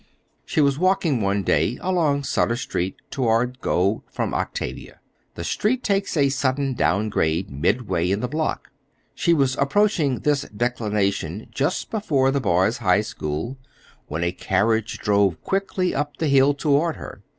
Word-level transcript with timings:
She 0.47 0.61
was 0.61 0.79
walking 0.79 1.21
one 1.21 1.43
day 1.43 1.77
along 1.79 2.23
Sutter 2.23 2.55
Street 2.55 2.95
toward 3.11 3.61
Gough 3.61 4.01
from 4.09 4.33
Octavia. 4.33 4.99
The 5.35 5.43
street 5.43 5.83
takes 5.83 6.17
a 6.17 6.29
sudden 6.29 6.73
down 6.73 7.09
grade 7.09 7.51
midway 7.51 8.09
in 8.09 8.19
the 8.19 8.27
block. 8.27 8.71
She 9.13 9.31
was 9.31 9.55
approaching 9.57 10.21
this 10.21 10.41
declension 10.57 11.49
just 11.51 11.91
before 11.91 12.31
the 12.31 12.41
Boys' 12.41 12.79
High 12.79 13.01
School 13.01 13.59
when 14.07 14.23
a 14.23 14.31
carriage 14.31 14.97
drove 14.97 15.39
quickly 15.43 15.93
up 15.93 16.17
the 16.17 16.29
hill 16.29 16.55
toward 16.55 16.95
her. 16.95 17.21